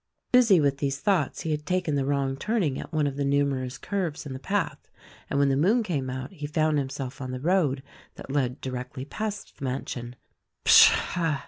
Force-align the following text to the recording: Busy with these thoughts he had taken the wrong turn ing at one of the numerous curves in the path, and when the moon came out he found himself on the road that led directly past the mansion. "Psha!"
Busy 0.31 0.59
with 0.59 0.79
these 0.79 0.97
thoughts 0.99 1.41
he 1.41 1.51
had 1.51 1.63
taken 1.63 1.93
the 1.93 2.07
wrong 2.07 2.35
turn 2.35 2.63
ing 2.63 2.79
at 2.79 2.91
one 2.91 3.05
of 3.05 3.17
the 3.17 3.23
numerous 3.23 3.77
curves 3.77 4.25
in 4.25 4.33
the 4.33 4.39
path, 4.39 4.87
and 5.29 5.37
when 5.37 5.49
the 5.49 5.55
moon 5.55 5.83
came 5.83 6.09
out 6.09 6.31
he 6.31 6.47
found 6.47 6.79
himself 6.79 7.21
on 7.21 7.29
the 7.29 7.39
road 7.39 7.83
that 8.15 8.31
led 8.31 8.59
directly 8.61 9.05
past 9.05 9.57
the 9.59 9.63
mansion. 9.63 10.15
"Psha!" 10.65 11.39